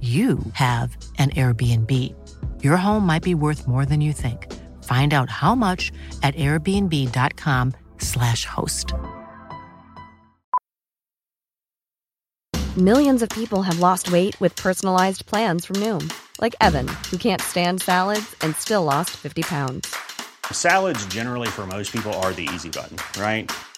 you 0.00 0.38
have 0.52 0.96
an 1.18 1.30
Airbnb. 1.30 1.92
Your 2.62 2.76
home 2.76 3.04
might 3.04 3.24
be 3.24 3.34
worth 3.34 3.66
more 3.66 3.84
than 3.84 4.00
you 4.00 4.12
think. 4.12 4.46
Find 4.84 5.12
out 5.12 5.28
how 5.28 5.56
much 5.56 5.90
at 6.22 6.36
airbnb.com/slash 6.36 8.44
host. 8.44 8.94
Millions 12.76 13.22
of 13.22 13.28
people 13.30 13.64
have 13.64 13.80
lost 13.80 14.12
weight 14.12 14.40
with 14.40 14.54
personalized 14.54 15.26
plans 15.26 15.64
from 15.64 15.74
Noom, 15.76 16.12
like 16.40 16.54
Evan, 16.60 16.86
who 17.10 17.16
can't 17.16 17.42
stand 17.42 17.82
salads 17.82 18.36
and 18.40 18.54
still 18.54 18.84
lost 18.84 19.10
50 19.16 19.42
pounds. 19.42 19.92
Salads, 20.52 21.04
generally, 21.06 21.48
for 21.48 21.66
most 21.66 21.92
people, 21.92 22.12
are 22.22 22.32
the 22.32 22.48
easy 22.54 22.70
button, 22.70 22.98
right? 23.20 23.50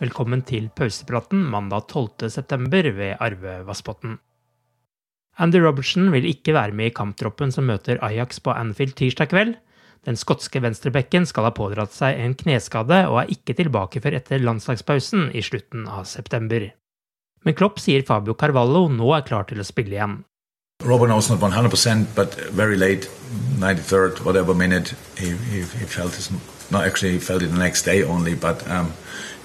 Velkommen 0.00 0.40
til 0.48 0.70
pausepraten 0.72 1.42
mandag 1.52 1.90
12.9. 1.92 2.92
ved 2.96 3.18
Arve 3.20 3.58
Vassbotn. 3.66 4.14
Andy 5.36 5.60
Robertson 5.60 6.08
vil 6.12 6.24
ikke 6.30 6.54
være 6.56 6.72
med 6.72 6.88
i 6.88 6.94
kamptroppen 6.96 7.52
som 7.52 7.68
møter 7.68 8.00
Ajax 8.00 8.40
på 8.40 8.54
Anfield 8.56 8.96
tirsdag 8.96 9.28
kveld. 9.28 9.52
Den 10.08 10.16
skotske 10.16 10.62
venstrebekken 10.64 11.28
skal 11.28 11.44
ha 11.46 11.52
pådratt 11.52 11.92
seg 11.92 12.18
en 12.24 12.34
kneskade 12.34 13.02
og 13.10 13.20
er 13.20 13.34
ikke 13.36 13.56
tilbake 13.58 14.00
før 14.00 14.16
etter 14.16 14.40
landslagspausen 14.40 15.28
i 15.36 15.44
slutten 15.44 15.84
av 15.84 16.08
september. 16.08 16.70
Men 17.44 17.58
Klopp 17.58 17.78
sier 17.82 18.06
Fabio 18.08 18.34
Carvalho 18.38 18.86
nå 18.88 19.12
er 19.12 19.28
klar 19.28 19.44
til 19.50 19.60
å 19.60 19.68
spille 19.68 19.98
igjen. 19.98 20.22
Robert 20.82 21.12
was 21.12 21.28
not 21.30 21.38
100%, 21.38 22.16
but 22.16 22.34
very 22.50 22.76
late, 22.76 23.06
93rd, 23.60 24.24
whatever 24.24 24.54
minute, 24.54 24.96
he, 25.16 25.36
he, 25.52 25.60
he 25.60 25.86
felt 25.86 26.16
his. 26.16 26.32
No, 26.72 26.80
actually, 26.80 27.18
felt 27.18 27.42
it 27.42 27.50
the 27.52 27.58
next 27.58 27.82
day 27.82 28.02
only, 28.02 28.34
but 28.34 28.66
um, 28.66 28.94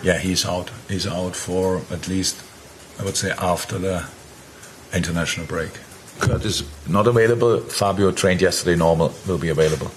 yeah, 0.02 0.18
he's 0.18 0.46
out. 0.46 0.72
He's 0.88 1.06
out 1.06 1.36
for 1.36 1.82
at 1.92 2.08
least, 2.08 2.42
I 3.00 3.04
would 3.04 3.18
say, 3.18 3.32
after 3.38 3.78
the 3.78 4.06
international 4.94 5.46
break. 5.46 5.72
Kurt 6.20 6.46
is 6.46 6.64
not 6.88 7.06
available. 7.06 7.60
Fabio 7.60 8.12
trained 8.12 8.42
yesterday 8.42 8.78
normal, 8.78 9.12
will 9.28 9.38
be 9.38 9.50
available. 9.50 9.92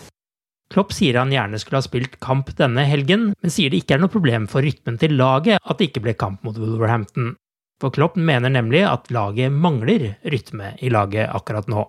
Klopp 0.75 0.93
sier 0.95 1.17
han 1.19 1.31
gjerne 1.31 1.59
skulle 1.59 1.79
ha 1.79 1.87
spilt 1.87 2.19
kamp 2.23 2.51
denne 2.59 2.83
helgen, 2.87 3.31
men 3.31 3.55
sier 3.55 3.71
det 3.71 3.85
ikke 3.85 3.97
er 3.97 4.03
noe 4.03 4.13
problem 4.13 4.51
for 4.51 4.67
rytmen 4.67 4.99
til 4.99 5.15
laget 5.19 5.63
at 5.63 5.79
det 5.79 5.91
ikke 5.91 6.03
ble 6.05 6.15
kamp 6.19 6.43
mot 6.47 6.59
Wolverhampton. 6.59 7.37
For 7.81 7.95
Klopp 7.95 8.19
mener 8.19 8.51
nemlig 8.51 8.83
at 8.87 9.11
laget 9.15 9.55
mangler 9.55 10.13
rytme 10.27 10.75
i 10.83 10.91
laget 10.91 11.31
akkurat 11.31 11.71
nå. 11.71 11.87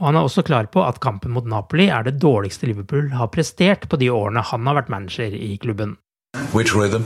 Og 0.00 0.06
han 0.08 0.16
er 0.16 0.24
også 0.24 0.42
klar 0.42 0.64
på 0.72 0.80
at 0.80 1.00
kampen 1.04 1.34
mot 1.36 1.44
Napoli 1.44 1.90
er 1.92 2.06
det 2.06 2.16
dårligste 2.22 2.66
Liverpool 2.70 3.10
har 3.12 3.28
prestert 3.28 3.84
på 3.88 3.98
de 4.00 4.08
årene 4.08 4.40
han 4.40 4.66
har 4.66 4.78
vært 4.80 4.88
manager 4.88 5.34
i 5.36 5.58
klubben. 5.60 5.98
Which 6.54 6.72
rhythm? 6.74 7.04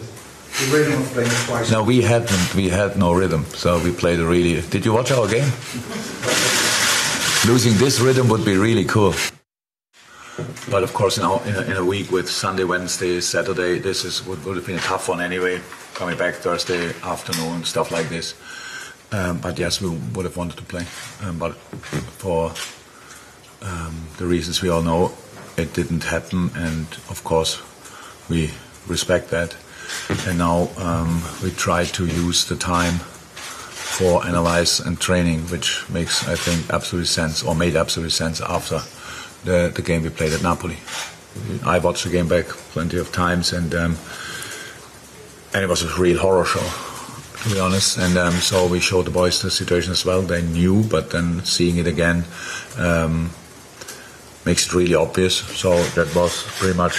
The 0.55 0.67
rhythm 0.71 1.03
of 1.03 1.13
playing 1.13 1.31
twice. 1.47 1.73
No, 1.73 1.83
we 1.83 2.03
hadn't. 2.03 2.55
We 2.55 2.69
had 2.71 2.97
no 2.97 3.13
rhythm, 3.13 3.45
so 3.55 3.79
we 3.83 3.91
played 3.91 4.21
a 4.21 4.25
really. 4.25 4.63
Did 4.71 4.87
you 4.87 4.93
watch 4.95 5.11
our 5.11 5.27
game? 5.27 5.51
Losing 7.51 7.75
this 7.79 7.99
rhythm 8.01 8.29
would 8.29 8.45
be 8.45 8.57
really 8.57 8.85
cool. 8.85 9.13
But 10.71 10.85
of 10.85 10.95
course, 10.95 11.19
now 11.19 11.43
in 11.47 11.57
a, 11.57 11.63
in 11.63 11.77
a 11.77 11.85
week 11.85 12.13
with 12.13 12.29
Sunday, 12.29 12.65
Wednesday, 12.65 13.21
Saturday, 13.21 13.81
this 13.81 14.05
is 14.05 14.25
would, 14.27 14.45
would 14.45 14.57
have 14.57 14.67
been 14.67 14.79
a 14.79 14.87
tough 14.87 15.09
one 15.09 15.21
anyway. 15.21 15.61
Coming 15.95 16.17
back 16.17 16.35
Thursday 16.35 16.93
afternoon, 17.03 17.65
stuff 17.65 17.91
like 17.91 18.09
this. 18.09 18.35
Um, 19.11 19.39
but 19.39 19.59
yes, 19.59 19.81
we 19.81 19.89
would 19.89 20.25
have 20.25 20.37
wanted 20.37 20.59
to 20.59 20.65
play. 20.65 20.87
Um, 21.23 21.39
but 21.39 21.55
for 22.19 22.53
um, 23.65 24.07
the 24.19 24.27
reasons 24.27 24.63
we 24.63 24.69
all 24.69 24.83
know, 24.83 25.13
it 25.57 25.73
didn't 25.73 26.05
happen, 26.05 26.51
and 26.55 26.87
of 27.09 27.23
course, 27.25 27.63
we 28.29 28.51
respect 28.87 29.31
that. 29.31 29.57
And 30.27 30.39
now 30.39 30.69
um, 30.79 31.23
we 31.43 31.51
try 31.51 31.85
to 31.85 32.07
use 32.07 32.47
the 32.47 32.57
time 32.57 32.95
for 32.95 34.25
analyze 34.27 34.81
and 34.81 34.99
training, 35.01 35.41
which 35.49 35.89
makes, 35.89 36.27
I 36.27 36.35
think, 36.35 36.73
absolute 36.73 37.07
sense, 37.07 37.43
or 37.43 37.55
made 37.55 37.77
absolute 37.77 38.11
sense 38.11 38.41
after 38.41 38.81
the, 39.45 39.71
the 39.75 39.83
game 39.83 40.03
we 40.03 40.11
played 40.11 40.33
at 40.33 40.43
Napoli. 40.43 40.79
I 41.65 41.79
watched 41.79 42.05
the 42.05 42.11
game 42.11 42.29
back 42.29 42.47
plenty 42.47 42.99
of 42.99 43.13
times, 43.13 43.53
and 43.53 43.75
um, 43.75 43.97
and 45.53 45.63
it 45.63 45.69
was 45.69 45.83
a 45.83 46.01
real 46.01 46.19
horror 46.19 46.45
show, 46.45 46.67
to 47.43 47.55
be 47.55 47.61
honest. 47.61 47.99
And 47.99 48.17
um, 48.17 48.35
so 48.35 48.67
we 48.67 48.81
showed 48.81 49.07
the 49.07 49.11
boys 49.11 49.41
the 49.43 49.51
situation 49.51 49.93
as 49.93 50.05
well. 50.05 50.23
They 50.23 50.43
knew, 50.43 50.83
but 50.83 51.11
then 51.11 51.45
seeing 51.45 51.77
it 51.77 51.87
again 51.87 52.25
um, 52.79 53.31
makes 54.45 54.67
it 54.67 54.75
really 54.75 54.95
obvious. 54.95 55.37
So 55.37 55.83
that 55.95 56.15
was 56.15 56.43
pretty 56.59 56.77
much. 56.77 56.97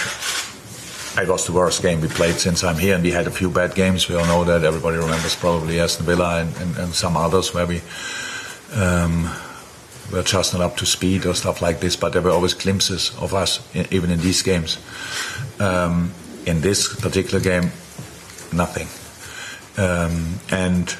It 1.18 1.28
was 1.28 1.46
the 1.46 1.52
worst 1.52 1.80
game 1.80 2.02
we 2.02 2.08
played 2.08 2.34
since 2.34 2.62
I'm 2.62 2.76
here, 2.76 2.94
and 2.94 3.02
we 3.02 3.10
had 3.10 3.26
a 3.26 3.30
few 3.30 3.50
bad 3.50 3.74
games. 3.74 4.08
We 4.08 4.16
all 4.16 4.26
know 4.26 4.44
that. 4.44 4.64
Everybody 4.64 4.98
remembers 4.98 5.34
probably 5.34 5.80
Aston 5.80 6.04
Villa 6.04 6.40
and, 6.42 6.54
and, 6.58 6.76
and 6.76 6.94
some 6.94 7.16
others 7.16 7.54
where 7.54 7.66
we 7.66 7.80
um, 8.74 9.30
were 10.12 10.22
just 10.22 10.52
not 10.52 10.60
up 10.60 10.76
to 10.76 10.86
speed 10.86 11.24
or 11.24 11.34
stuff 11.34 11.62
like 11.62 11.80
this. 11.80 11.96
But 11.96 12.12
there 12.12 12.20
were 12.20 12.32
always 12.32 12.52
glimpses 12.52 13.16
of 13.18 13.32
us, 13.32 13.66
in, 13.74 13.86
even 13.90 14.10
in 14.10 14.20
these 14.20 14.42
games. 14.42 14.78
Um, 15.58 16.12
in 16.44 16.60
this 16.60 16.94
particular 17.00 17.40
game, 17.40 17.70
nothing. 18.52 18.88
Um, 19.78 20.38
and 20.50 20.94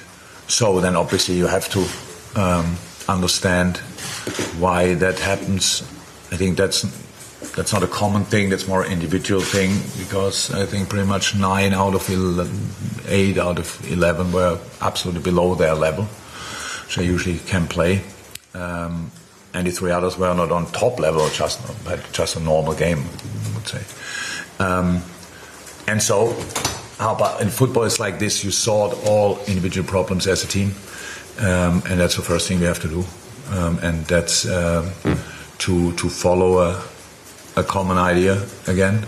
so 0.48 0.80
then 0.80 0.96
obviously 0.96 1.36
you 1.36 1.46
have 1.46 1.68
to 1.70 2.40
um, 2.40 2.76
understand 3.08 3.78
why 4.58 4.94
that 4.94 5.18
happens. 5.18 5.82
I 6.32 6.36
think 6.36 6.56
that's 6.56 6.82
that's 7.54 7.72
not 7.72 7.82
a 7.82 7.86
common 7.86 8.24
thing. 8.24 8.50
That's 8.50 8.66
more 8.66 8.82
an 8.82 8.92
individual 8.92 9.40
thing 9.40 9.70
because 9.98 10.52
I 10.52 10.66
think 10.66 10.88
pretty 10.88 11.06
much 11.06 11.34
nine 11.34 11.72
out 11.72 11.94
of 11.94 12.08
11, 12.08 12.70
eight 13.08 13.38
out 13.38 13.58
of 13.58 13.90
eleven 13.90 14.32
were 14.32 14.58
absolutely 14.80 15.22
below 15.22 15.54
their 15.54 15.74
level, 15.74 16.04
which 16.04 16.98
I 16.98 17.02
usually 17.02 17.38
can 17.38 17.66
play. 17.66 18.02
Um, 18.54 19.10
and 19.54 19.66
the 19.66 19.70
three 19.70 19.90
others 19.90 20.18
were 20.18 20.34
not 20.34 20.50
on 20.50 20.66
top 20.72 20.98
level, 20.98 21.28
just 21.30 21.60
had 21.86 22.00
just 22.12 22.36
a 22.36 22.40
normal 22.40 22.74
game, 22.74 22.98
I 22.98 23.54
would 23.54 23.68
say. 23.68 23.82
Um, 24.58 25.02
and 25.86 26.02
so 26.02 26.32
how 26.98 27.14
about 27.14 27.40
in 27.40 27.48
football 27.48 27.84
it's 27.84 28.00
like 28.00 28.18
this 28.18 28.42
you 28.44 28.50
sort 28.50 28.96
all 29.06 29.38
individual 29.46 29.86
problems 29.86 30.26
as 30.26 30.42
a 30.42 30.46
team 30.46 30.74
um, 31.40 31.82
and 31.88 32.00
that's 32.00 32.16
the 32.16 32.22
first 32.22 32.48
thing 32.48 32.58
we 32.58 32.64
have 32.64 32.80
to 32.80 32.88
do 32.88 33.04
um, 33.50 33.78
and 33.82 34.04
that's 34.06 34.48
um, 34.48 34.90
to 35.58 35.92
to 35.94 36.08
follow 36.08 36.58
a, 36.58 36.82
a 37.56 37.64
common 37.64 37.98
idea 37.98 38.44
again 38.66 39.06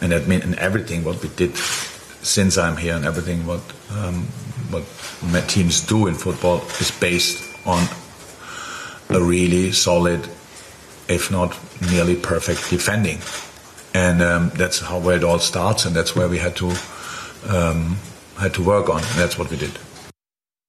and 0.00 0.12
that 0.12 0.26
means 0.26 0.44
in 0.44 0.58
everything 0.58 1.04
what 1.04 1.22
we 1.22 1.28
did 1.30 1.56
since 1.56 2.58
I'm 2.58 2.76
here 2.76 2.94
and 2.94 3.04
everything 3.04 3.46
what 3.46 3.62
um, 3.92 4.26
what 4.70 4.84
teams 5.48 5.80
do 5.86 6.06
in 6.06 6.14
football 6.14 6.58
is 6.80 6.90
based 6.90 7.42
on 7.66 7.86
a 9.10 9.22
really 9.22 9.72
solid, 9.72 10.28
if 11.08 11.30
not 11.30 11.56
nearly 11.90 12.16
perfect 12.16 12.68
defending. 12.70 13.18
And 13.94 14.22
um, 14.22 14.50
that's 14.54 14.80
how 14.80 14.98
where 14.98 15.16
it 15.16 15.24
all 15.24 15.38
starts, 15.38 15.84
and 15.84 15.94
that's 15.94 16.14
where 16.14 16.28
we 16.28 16.38
had 16.38 16.56
to 16.56 16.72
um, 17.48 17.96
had 18.38 18.52
to 18.54 18.62
work 18.62 18.88
on. 18.88 18.98
And 18.98 19.18
that's 19.18 19.38
what 19.38 19.50
we 19.50 19.56
did. 19.56 19.78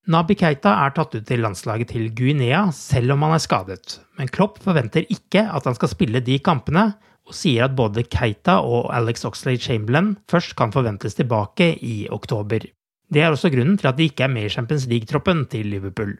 Nabi 0.08 0.38
Keita 0.40 0.72
er 0.86 0.94
tatt 0.96 1.18
ut 1.18 1.26
til 1.28 1.42
landslaget 1.44 1.90
til 1.92 2.06
Guinea, 2.16 2.70
selv 2.72 3.12
om 3.12 3.26
han 3.26 3.34
er 3.36 3.42
skadet. 3.44 3.98
Men 4.16 4.30
Klopp 4.32 4.62
forventer 4.64 5.04
ikke 5.12 5.42
at 5.52 5.66
han 5.68 5.76
skal 5.76 5.92
spille 5.92 6.22
de 6.24 6.38
kampene, 6.40 6.94
og 7.28 7.36
sier 7.36 7.66
at 7.66 7.76
både 7.76 8.06
Keita 8.08 8.62
og 8.64 8.88
Alex 8.96 9.26
Oxlade 9.28 9.60
Chamberlain 9.60 10.14
først 10.32 10.56
kan 10.56 10.72
forventes 10.72 11.18
tilbake 11.18 11.74
i 11.84 12.08
oktober. 12.08 12.64
Det 13.12 13.22
er 13.22 13.36
også 13.36 13.52
grunnen 13.52 13.76
til 13.78 13.88
at 13.88 13.98
de 13.98 14.08
ikke 14.08 14.24
er 14.24 14.32
med 14.32 14.48
i 14.48 14.50
Champions 14.50 14.88
League-troppen 14.88 15.46
til 15.52 15.66
Liverpool. 15.66 16.16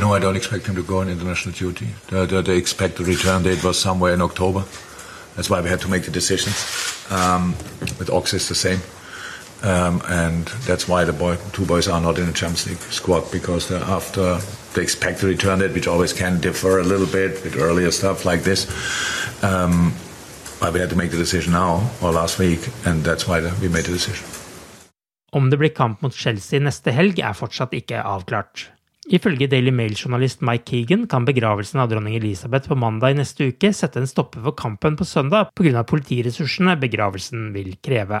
No, 0.00 0.14
I 0.14 0.20
don't 0.20 0.36
expect 0.36 0.66
him 0.66 0.76
to 0.76 0.82
go 0.82 1.00
on 1.00 1.08
international 1.08 1.56
duty. 1.56 1.88
The, 2.10 2.26
the, 2.26 2.42
the 2.42 2.56
expected 2.56 3.08
return 3.08 3.42
date 3.42 3.64
was 3.64 3.76
somewhere 3.76 4.12
in 4.12 4.20
October. 4.20 4.60
That's 5.34 5.48
why 5.48 5.62
we 5.62 5.70
had 5.70 5.80
to 5.80 5.88
make 5.88 6.04
the 6.04 6.12
decisions. 6.12 6.56
Um, 7.10 7.54
with 7.98 8.10
Ox 8.10 8.34
is 8.34 8.48
the 8.48 8.54
same. 8.54 8.80
Um, 9.62 10.00
and 10.08 10.46
that's 10.66 10.86
why 10.86 11.04
the 11.04 11.12
boy, 11.12 11.36
two 11.52 11.66
boys 11.66 11.88
are 11.88 12.00
not 12.00 12.18
in 12.18 12.26
the 12.26 12.32
Champions 12.32 12.68
League 12.68 12.78
squad 12.92 13.30
because 13.32 13.72
after 13.72 14.38
they 14.74 14.82
expect 14.82 15.20
to 15.20 15.26
return 15.26 15.60
it, 15.62 15.72
which 15.74 15.88
always 15.88 16.12
can 16.12 16.40
differ 16.40 16.78
a 16.78 16.84
little 16.84 17.06
bit 17.06 17.42
with 17.42 17.56
earlier 17.56 17.90
stuff 17.90 18.24
like 18.24 18.44
this, 18.44 18.66
um, 19.42 19.92
we 20.60 20.78
had 20.78 20.90
to 20.90 20.96
make 20.96 21.10
the 21.10 21.16
decision 21.16 21.52
now 21.52 21.90
or 22.02 22.12
last 22.12 22.38
week, 22.38 22.60
and 22.84 23.02
that's 23.04 23.26
why 23.26 23.40
we 23.60 23.68
made 23.68 23.84
the 23.84 23.92
decision. 23.92 24.26
Om 25.32 25.50
det 25.50 25.58
blir 25.58 25.68
kamp 25.68 26.02
mot 26.02 26.14
Chelsea 26.14 26.60
neste 26.60 26.92
helg, 26.94 27.18
er 27.18 27.34
fortsatt 27.36 27.74
ikke 27.76 28.00
avklart. 28.00 28.70
Ifølge 29.08 29.48
Daily 29.48 29.72
Mail-journalist 29.72 30.40
Mike 30.44 30.68
Keegan 30.68 31.06
kan 31.08 31.24
begravelsen 31.24 31.80
av 31.80 31.88
dronning 31.90 32.16
Elisabeth 32.16 32.68
på 32.68 32.76
mandag 32.76 33.14
i 33.14 33.18
neste 33.20 33.50
uke 33.52 33.72
sette 33.72 34.00
en 34.00 34.08
stopper 34.08 34.42
for 34.44 34.56
kampen 34.56 34.96
på 34.96 35.04
søndag 35.08 35.52
pga. 35.56 35.84
politiressursene 35.84 36.76
begravelsen 36.80 37.52
vil 37.54 37.76
kreve. 37.84 38.20